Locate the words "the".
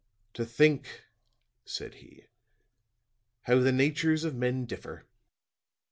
3.59-3.71